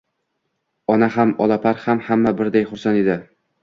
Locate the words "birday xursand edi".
2.43-3.25